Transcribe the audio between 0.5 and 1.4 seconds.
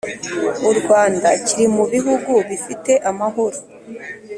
u rwanda